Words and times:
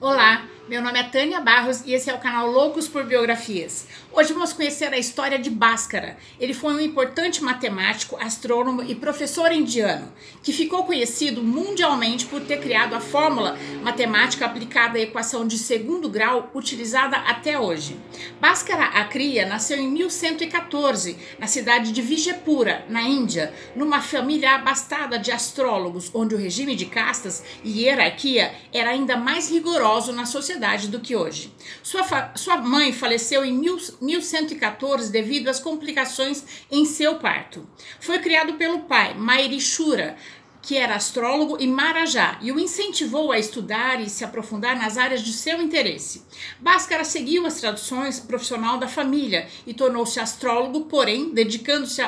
Olá, 0.00 0.46
meu 0.68 0.80
nome 0.80 1.00
é 1.00 1.02
Tânia 1.02 1.40
Barros 1.40 1.82
e 1.84 1.92
esse 1.92 2.08
é 2.08 2.14
o 2.14 2.18
canal 2.18 2.48
Loucos 2.48 2.86
por 2.86 3.02
Biografias. 3.02 3.88
Hoje 4.12 4.32
vamos 4.32 4.52
conhecer 4.52 4.92
a 4.92 4.98
história 4.98 5.38
de 5.38 5.50
Bhaskara. 5.50 6.16
Ele 6.38 6.54
foi 6.54 6.72
um 6.72 6.80
importante 6.80 7.42
matemático, 7.42 8.16
astrônomo 8.20 8.82
e 8.82 8.94
professor 8.94 9.50
indiano, 9.50 10.12
que 10.40 10.52
ficou 10.52 10.84
conhecido 10.84 11.42
mundialmente 11.42 12.26
por 12.26 12.42
ter 12.42 12.60
criado 12.60 12.94
a 12.94 13.00
fórmula 13.00 13.58
matemática 13.82 14.46
aplicada 14.46 14.98
à 14.98 15.00
equação 15.00 15.48
de 15.48 15.58
segundo 15.58 16.08
grau 16.08 16.48
utilizada 16.54 17.16
até 17.16 17.58
hoje. 17.58 17.98
Bhaskara 18.40 18.84
Akriya 18.84 19.46
nasceu 19.46 19.78
em 19.78 19.88
1114, 19.88 21.16
na 21.40 21.48
cidade 21.48 21.90
de 21.90 22.02
Vijaypura, 22.02 22.84
na 22.88 23.02
Índia, 23.02 23.52
numa 23.74 24.00
família 24.00 24.54
abastada 24.54 25.18
de 25.18 25.32
astrólogos, 25.32 26.08
onde 26.14 26.36
o 26.36 26.38
regime 26.38 26.76
de 26.76 26.86
castas 26.86 27.42
e 27.64 27.82
hierarquia 27.82 28.54
era 28.72 28.90
ainda 28.90 29.16
mais 29.16 29.50
rigoroso 29.50 29.87
na 30.12 30.26
sociedade 30.26 30.88
do 30.88 31.00
que 31.00 31.16
hoje. 31.16 31.52
Sua, 31.82 32.32
sua 32.34 32.58
mãe 32.58 32.92
faleceu 32.92 33.44
em 33.44 33.52
mil, 33.52 33.78
1114 34.00 35.10
devido 35.10 35.48
às 35.48 35.58
complicações 35.58 36.44
em 36.70 36.84
seu 36.84 37.16
parto. 37.16 37.66
Foi 37.98 38.18
criado 38.18 38.54
pelo 38.54 38.80
pai, 38.80 39.14
Mairishura, 39.14 40.16
que 40.60 40.76
era 40.76 40.96
astrólogo 40.96 41.56
e 41.58 41.66
marajá, 41.66 42.38
e 42.42 42.52
o 42.52 42.60
incentivou 42.60 43.32
a 43.32 43.38
estudar 43.38 44.02
e 44.02 44.10
se 44.10 44.22
aprofundar 44.24 44.76
nas 44.76 44.98
áreas 44.98 45.22
de 45.22 45.32
seu 45.32 45.62
interesse. 45.62 46.26
Bhaskara 46.60 47.04
seguiu 47.04 47.46
as 47.46 47.60
traduções 47.60 48.20
profissional 48.20 48.76
da 48.76 48.86
família 48.86 49.48
e 49.66 49.72
tornou-se 49.72 50.20
astrólogo, 50.20 50.82
porém 50.82 51.30
dedicando-se 51.30 52.02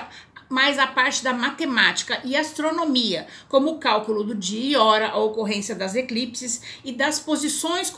mais 0.50 0.78
à 0.78 0.86
parte 0.86 1.22
da 1.22 1.32
matemática 1.32 2.20
e 2.24 2.36
astronomia, 2.36 3.26
como 3.48 3.70
o 3.70 3.78
cálculo 3.78 4.24
do 4.24 4.34
dia 4.34 4.72
e 4.72 4.76
hora, 4.76 5.08
a 5.08 5.16
ocorrência 5.16 5.74
das 5.74 5.94
eclipses 5.94 6.60
e 6.84 6.92
das 6.92 7.20
posições 7.20 7.90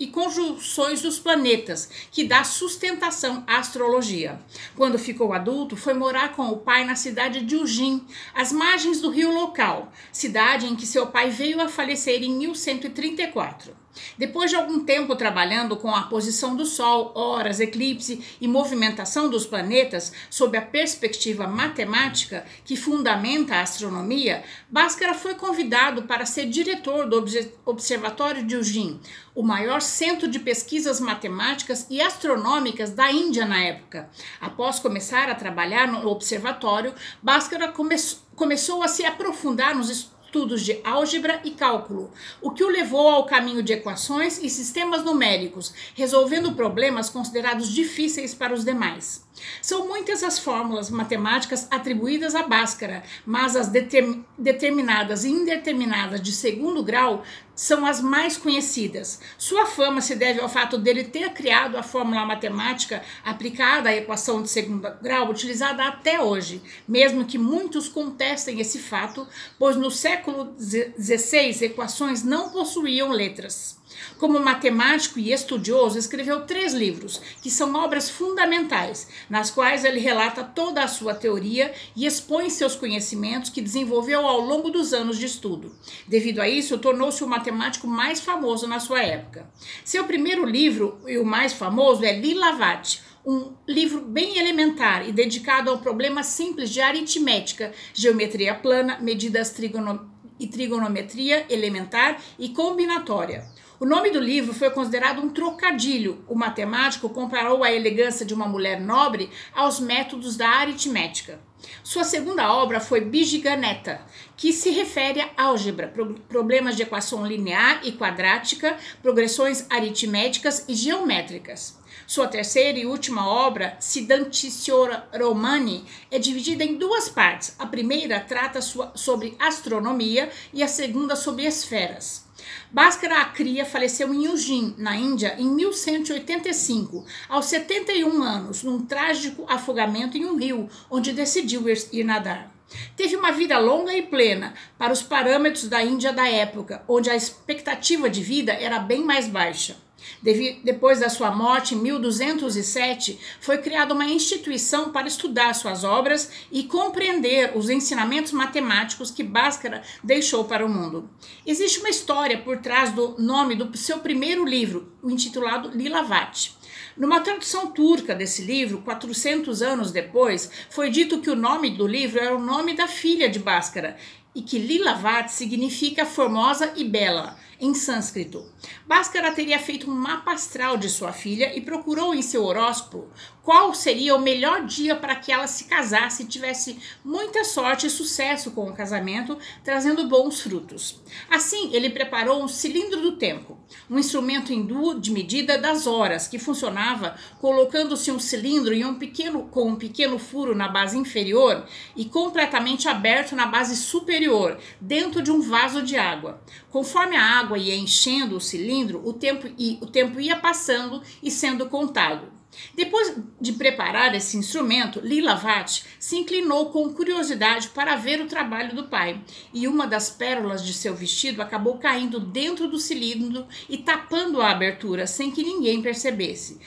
e 0.00 0.06
conjunções 0.06 1.02
dos 1.02 1.18
planetas, 1.18 1.88
que 2.10 2.24
dá 2.24 2.42
sustentação 2.42 3.44
à 3.46 3.58
astrologia. 3.58 4.40
Quando 4.74 4.98
ficou 4.98 5.34
adulto, 5.34 5.76
foi 5.76 5.92
morar 5.92 6.32
com 6.32 6.48
o 6.48 6.56
pai 6.56 6.84
na 6.84 6.96
cidade 6.96 7.44
de 7.44 7.54
Ujin, 7.54 8.04
às 8.34 8.50
margens 8.50 9.00
do 9.00 9.10
rio 9.10 9.30
local, 9.30 9.92
cidade 10.10 10.66
em 10.66 10.74
que 10.74 10.86
seu 10.86 11.08
pai 11.08 11.28
veio 11.30 11.60
a 11.60 11.68
falecer 11.68 12.22
em 12.22 12.30
1134. 12.30 13.76
Depois 14.16 14.50
de 14.50 14.56
algum 14.56 14.84
tempo 14.84 15.16
trabalhando 15.16 15.76
com 15.76 15.94
a 15.94 16.02
posição 16.02 16.54
do 16.54 16.64
Sol, 16.64 17.12
horas, 17.14 17.60
eclipse 17.60 18.22
e 18.40 18.46
movimentação 18.46 19.28
dos 19.28 19.46
planetas 19.46 20.12
sob 20.28 20.56
a 20.56 20.62
perspectiva 20.62 21.46
matemática 21.46 22.44
que 22.64 22.76
fundamenta 22.76 23.56
a 23.56 23.62
astronomia, 23.62 24.44
Bhaskara 24.68 25.14
foi 25.14 25.34
convidado 25.34 26.02
para 26.02 26.26
ser 26.26 26.46
diretor 26.46 27.08
do 27.08 27.24
Observatório 27.64 28.44
de 28.44 28.56
Ujin, 28.56 29.00
o 29.34 29.42
maior 29.42 29.80
centro 29.80 30.28
de 30.28 30.38
pesquisas 30.38 31.00
matemáticas 31.00 31.86
e 31.90 32.00
astronômicas 32.00 32.90
da 32.90 33.10
Índia 33.10 33.44
na 33.44 33.62
época. 33.62 34.08
Após 34.40 34.78
começar 34.78 35.28
a 35.28 35.34
trabalhar 35.34 35.88
no 35.88 36.08
observatório, 36.08 36.94
Bhaskara 37.22 37.68
come 37.68 37.96
começou 38.36 38.82
a 38.82 38.88
se 38.88 39.04
aprofundar 39.04 39.74
nos 39.74 39.90
estudos 39.90 40.19
estudos 40.30 40.64
de 40.64 40.80
álgebra 40.84 41.40
e 41.44 41.50
cálculo, 41.50 42.08
o 42.40 42.52
que 42.52 42.62
o 42.62 42.68
levou 42.68 43.08
ao 43.08 43.26
caminho 43.26 43.64
de 43.64 43.72
equações 43.72 44.38
e 44.40 44.48
sistemas 44.48 45.02
numéricos, 45.02 45.74
resolvendo 45.96 46.52
problemas 46.52 47.10
considerados 47.10 47.68
difíceis 47.68 48.32
para 48.32 48.54
os 48.54 48.64
demais. 48.64 49.28
São 49.62 49.86
muitas 49.86 50.22
as 50.22 50.38
fórmulas 50.38 50.90
matemáticas 50.90 51.66
atribuídas 51.70 52.34
a 52.34 52.42
Bhaskara, 52.42 53.02
mas 53.24 53.56
as 53.56 53.68
determ 53.68 54.22
determinadas 54.36 55.24
e 55.24 55.28
indeterminadas 55.28 56.20
de 56.20 56.32
segundo 56.32 56.82
grau 56.82 57.22
são 57.60 57.84
as 57.84 58.00
mais 58.00 58.38
conhecidas. 58.38 59.20
Sua 59.36 59.66
fama 59.66 60.00
se 60.00 60.16
deve 60.16 60.40
ao 60.40 60.48
fato 60.48 60.78
dele 60.78 61.04
ter 61.04 61.28
criado 61.34 61.76
a 61.76 61.82
fórmula 61.82 62.24
matemática 62.24 63.02
aplicada 63.22 63.90
à 63.90 63.96
equação 63.96 64.42
de 64.42 64.48
segundo 64.48 64.90
grau 65.02 65.28
utilizada 65.28 65.84
até 65.84 66.22
hoje, 66.22 66.62
mesmo 66.88 67.26
que 67.26 67.36
muitos 67.36 67.86
contestem 67.86 68.60
esse 68.60 68.78
fato, 68.78 69.28
pois 69.58 69.76
no 69.76 69.90
século 69.90 70.54
XVI 70.58 71.64
equações 71.64 72.22
não 72.22 72.48
possuíam 72.48 73.10
letras. 73.10 73.79
Como 74.18 74.38
matemático 74.38 75.18
e 75.18 75.32
estudioso, 75.32 75.98
escreveu 75.98 76.46
três 76.46 76.72
livros, 76.74 77.20
que 77.42 77.50
são 77.50 77.74
obras 77.74 78.10
fundamentais, 78.10 79.08
nas 79.28 79.50
quais 79.50 79.84
ele 79.84 80.00
relata 80.00 80.44
toda 80.44 80.82
a 80.82 80.88
sua 80.88 81.14
teoria 81.14 81.72
e 81.96 82.06
expõe 82.06 82.50
seus 82.50 82.74
conhecimentos 82.74 83.50
que 83.50 83.60
desenvolveu 83.60 84.26
ao 84.26 84.40
longo 84.40 84.70
dos 84.70 84.92
anos 84.92 85.18
de 85.18 85.26
estudo. 85.26 85.74
Devido 86.06 86.40
a 86.40 86.48
isso, 86.48 86.78
tornou-se 86.78 87.22
o 87.24 87.28
matemático 87.28 87.86
mais 87.86 88.20
famoso 88.20 88.66
na 88.66 88.80
sua 88.80 89.02
época. 89.02 89.50
Seu 89.84 90.04
primeiro 90.04 90.44
livro, 90.44 91.00
e 91.06 91.18
o 91.18 91.24
mais 91.24 91.52
famoso, 91.52 92.04
é 92.04 92.12
Lilavati, 92.12 93.02
um 93.24 93.52
livro 93.68 94.00
bem 94.00 94.38
elementar 94.38 95.06
e 95.06 95.12
dedicado 95.12 95.70
ao 95.70 95.78
problema 95.78 96.22
simples 96.22 96.70
de 96.70 96.80
aritmética, 96.80 97.72
geometria 97.92 98.54
plana, 98.54 98.98
medidas 99.00 99.50
trigono 99.50 100.10
e 100.38 100.46
trigonometria 100.46 101.44
elementar 101.50 102.18
e 102.38 102.48
combinatória. 102.48 103.46
O 103.80 103.86
nome 103.86 104.10
do 104.10 104.20
livro 104.20 104.52
foi 104.52 104.68
considerado 104.68 105.22
um 105.22 105.30
trocadilho. 105.30 106.22
O 106.28 106.34
matemático 106.34 107.08
comparou 107.08 107.64
a 107.64 107.72
elegância 107.72 108.26
de 108.26 108.34
uma 108.34 108.46
mulher 108.46 108.78
nobre 108.78 109.30
aos 109.54 109.80
métodos 109.80 110.36
da 110.36 110.50
aritmética. 110.50 111.40
Sua 111.82 112.04
segunda 112.04 112.52
obra 112.52 112.78
foi 112.78 113.00
Bijiganeta, 113.00 114.02
que 114.36 114.52
se 114.52 114.68
refere 114.68 115.22
a 115.22 115.30
álgebra, 115.44 115.90
problemas 116.28 116.76
de 116.76 116.82
equação 116.82 117.26
linear 117.26 117.80
e 117.82 117.92
quadrática, 117.92 118.76
progressões 119.00 119.64
aritméticas 119.70 120.66
e 120.68 120.74
geométricas. 120.74 121.79
Sua 122.10 122.26
terceira 122.26 122.76
e 122.76 122.86
última 122.86 123.24
obra, 123.24 123.76
Siddhanticiora 123.78 125.08
Romani, 125.16 125.84
é 126.10 126.18
dividida 126.18 126.64
em 126.64 126.74
duas 126.74 127.08
partes. 127.08 127.54
A 127.56 127.64
primeira 127.64 128.18
trata 128.18 128.60
sobre 128.60 129.36
astronomia 129.38 130.28
e 130.52 130.60
a 130.60 130.66
segunda 130.66 131.14
sobre 131.14 131.46
esferas. 131.46 132.26
Bhaskara 132.72 133.20
Akriya 133.20 133.64
faleceu 133.64 134.12
em 134.12 134.26
Ujin, 134.26 134.74
na 134.76 134.96
Índia, 134.96 135.36
em 135.38 135.54
1185, 135.54 137.06
aos 137.28 137.44
71 137.44 138.20
anos, 138.24 138.64
num 138.64 138.84
trágico 138.84 139.46
afogamento 139.48 140.18
em 140.18 140.24
um 140.24 140.36
rio, 140.36 140.68
onde 140.90 141.12
decidiu 141.12 141.62
ir 141.92 142.02
nadar. 142.02 142.52
Teve 142.96 143.14
uma 143.14 143.30
vida 143.30 143.56
longa 143.60 143.94
e 143.94 144.02
plena 144.02 144.54
para 144.76 144.92
os 144.92 145.00
parâmetros 145.00 145.68
da 145.68 145.80
Índia 145.80 146.12
da 146.12 146.28
época, 146.28 146.82
onde 146.88 147.08
a 147.08 147.14
expectativa 147.14 148.10
de 148.10 148.20
vida 148.20 148.52
era 148.52 148.80
bem 148.80 149.04
mais 149.04 149.28
baixa. 149.28 149.76
Depois 150.22 151.00
da 151.00 151.08
sua 151.08 151.30
morte, 151.30 151.74
em 151.74 151.78
1207, 151.78 153.18
foi 153.40 153.58
criada 153.58 153.94
uma 153.94 154.06
instituição 154.06 154.90
para 154.90 155.06
estudar 155.06 155.54
suas 155.54 155.84
obras 155.84 156.30
e 156.50 156.64
compreender 156.64 157.56
os 157.56 157.70
ensinamentos 157.70 158.32
matemáticos 158.32 159.10
que 159.10 159.22
Bhaskara 159.22 159.82
deixou 160.02 160.44
para 160.44 160.64
o 160.64 160.68
mundo. 160.68 161.08
Existe 161.46 161.80
uma 161.80 161.88
história 161.90 162.38
por 162.38 162.58
trás 162.58 162.92
do 162.92 163.16
nome 163.18 163.54
do 163.54 163.76
seu 163.76 163.98
primeiro 163.98 164.44
livro, 164.44 164.92
intitulado 165.02 165.70
Lilavati. 165.70 166.58
Numa 166.96 167.20
tradução 167.20 167.68
turca 167.68 168.14
desse 168.14 168.42
livro, 168.42 168.82
400 168.82 169.62
anos 169.62 169.90
depois, 169.90 170.50
foi 170.68 170.90
dito 170.90 171.20
que 171.20 171.30
o 171.30 171.36
nome 171.36 171.70
do 171.70 171.86
livro 171.86 172.20
era 172.20 172.36
o 172.36 172.42
nome 172.42 172.74
da 172.74 172.86
filha 172.86 173.28
de 173.28 173.38
Bhaskara 173.38 173.96
e 174.34 174.42
que 174.42 174.58
Lilavat 174.58 175.30
significa 175.30 176.04
formosa 176.06 176.72
e 176.76 176.84
bela 176.84 177.36
em 177.60 177.74
sânscrito. 177.74 178.44
Bhaskara 178.86 179.32
teria 179.32 179.58
feito 179.58 179.90
um 179.90 179.94
mapa 179.94 180.32
astral 180.32 180.76
de 180.76 180.88
sua 180.88 181.12
filha 181.12 181.56
e 181.56 181.60
procurou 181.60 182.14
em 182.14 182.22
seu 182.22 182.44
horóscopo 182.44 183.08
qual 183.42 183.74
seria 183.74 184.14
o 184.14 184.20
melhor 184.20 184.64
dia 184.64 184.94
para 184.94 185.16
que 185.16 185.32
ela 185.32 185.46
se 185.46 185.64
casasse 185.64 186.22
e 186.22 186.26
tivesse 186.26 186.78
muita 187.04 187.42
sorte 187.44 187.86
e 187.86 187.90
sucesso 187.90 188.50
com 188.52 188.68
o 188.68 188.72
casamento, 188.72 189.36
trazendo 189.64 190.06
bons 190.08 190.40
frutos. 190.40 191.00
Assim, 191.28 191.74
ele 191.74 191.90
preparou 191.90 192.42
um 192.42 192.48
cilindro 192.48 193.00
do 193.00 193.16
tempo, 193.16 193.58
um 193.88 193.98
instrumento 193.98 194.52
hindu 194.52 195.00
de 195.00 195.10
medida 195.10 195.58
das 195.58 195.86
horas, 195.86 196.28
que 196.28 196.38
funcionava 196.38 197.16
colocando-se 197.40 198.10
um 198.10 198.18
cilindro 198.18 198.70
um 198.86 198.94
pequeno, 198.94 199.44
com 199.44 199.68
um 199.68 199.76
pequeno 199.76 200.18
furo 200.18 200.54
na 200.54 200.68
base 200.68 200.96
inferior 200.96 201.66
e 201.96 202.04
completamente 202.04 202.88
aberto 202.88 203.34
na 203.34 203.46
base 203.46 203.76
superior, 203.76 204.58
dentro 204.80 205.22
de 205.22 205.30
um 205.30 205.40
vaso 205.40 205.82
de 205.82 205.96
água. 205.96 206.40
Conforme 206.70 207.16
a 207.16 207.24
água 207.24 207.49
ia 207.56 207.76
enchendo 207.76 208.36
o 208.36 208.40
cilindro, 208.40 209.00
o 209.04 209.12
tempo, 209.12 209.46
o 209.80 209.86
tempo 209.86 210.20
ia 210.20 210.36
passando 210.36 211.02
e 211.22 211.30
sendo 211.30 211.66
contado. 211.68 212.39
Depois 212.74 213.16
de 213.40 213.52
preparar 213.52 214.14
esse 214.14 214.36
instrumento, 214.36 215.00
Lila 215.00 215.34
Vat 215.34 215.82
se 215.98 216.16
inclinou 216.16 216.70
com 216.70 216.92
curiosidade 216.92 217.68
para 217.68 217.96
ver 217.96 218.20
o 218.20 218.26
trabalho 218.26 218.74
do 218.74 218.84
pai, 218.84 219.20
e 219.54 219.68
uma 219.68 219.86
das 219.86 220.10
pérolas 220.10 220.64
de 220.64 220.74
seu 220.74 220.94
vestido 220.94 221.40
acabou 221.40 221.78
caindo 221.78 222.18
dentro 222.18 222.68
do 222.68 222.78
cilindro 222.78 223.46
e 223.68 223.78
tapando 223.78 224.40
a 224.40 224.50
abertura 224.50 225.06
sem 225.06 225.30
que 225.30 225.44
ninguém 225.44 225.80
percebesse. 225.80 226.60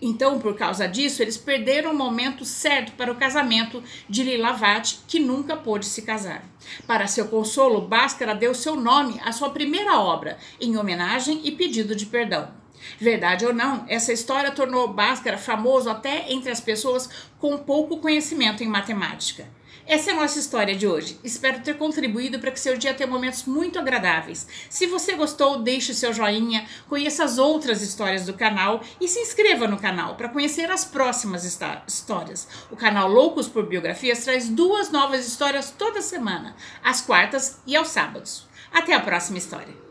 Então, 0.00 0.38
por 0.38 0.56
causa 0.56 0.86
disso, 0.86 1.22
eles 1.22 1.36
perderam 1.36 1.92
o 1.92 1.96
momento 1.96 2.44
certo 2.44 2.92
para 2.92 3.12
o 3.12 3.16
casamento 3.16 3.82
de 4.08 4.22
Lila 4.22 4.52
Vat, 4.52 4.98
que 5.06 5.18
nunca 5.18 5.56
pôde 5.56 5.86
se 5.86 6.02
casar. 6.02 6.44
Para 6.86 7.06
seu 7.06 7.28
consolo, 7.28 7.82
Bhaskara 7.82 8.34
deu 8.34 8.54
seu 8.54 8.76
nome 8.76 9.20
à 9.24 9.32
sua 9.32 9.50
primeira 9.50 9.98
obra, 9.98 10.38
em 10.60 10.76
homenagem 10.76 11.40
e 11.44 11.52
pedido 11.52 11.94
de 11.94 12.06
perdão. 12.06 12.65
Verdade 12.98 13.46
ou 13.46 13.52
não, 13.52 13.84
essa 13.88 14.12
história 14.12 14.50
tornou 14.50 14.88
Bhaskara 14.88 15.38
famoso 15.38 15.88
até 15.90 16.32
entre 16.32 16.50
as 16.50 16.60
pessoas 16.60 17.08
com 17.38 17.58
pouco 17.58 17.98
conhecimento 17.98 18.62
em 18.62 18.68
matemática. 18.68 19.46
Essa 19.86 20.10
é 20.10 20.12
a 20.12 20.16
nossa 20.16 20.40
história 20.40 20.74
de 20.74 20.84
hoje. 20.84 21.16
Espero 21.22 21.60
ter 21.60 21.78
contribuído 21.78 22.40
para 22.40 22.50
que 22.50 22.58
seu 22.58 22.76
dia 22.76 22.92
tenha 22.92 23.08
momentos 23.08 23.44
muito 23.44 23.78
agradáveis. 23.78 24.44
Se 24.68 24.84
você 24.88 25.14
gostou, 25.14 25.62
deixe 25.62 25.94
seu 25.94 26.12
joinha, 26.12 26.66
conheça 26.88 27.22
as 27.22 27.38
outras 27.38 27.82
histórias 27.82 28.26
do 28.26 28.34
canal 28.34 28.82
e 29.00 29.06
se 29.06 29.20
inscreva 29.20 29.68
no 29.68 29.78
canal 29.78 30.16
para 30.16 30.28
conhecer 30.28 30.68
as 30.72 30.84
próximas 30.84 31.44
histórias. 31.44 32.48
O 32.68 32.74
canal 32.74 33.08
Loucos 33.08 33.46
por 33.46 33.64
Biografias 33.66 34.24
traz 34.24 34.48
duas 34.48 34.90
novas 34.90 35.24
histórias 35.24 35.70
toda 35.70 36.02
semana, 36.02 36.56
às 36.82 37.00
quartas 37.00 37.60
e 37.64 37.76
aos 37.76 37.88
sábados. 37.88 38.44
Até 38.72 38.92
a 38.92 39.00
próxima 39.00 39.38
história. 39.38 39.85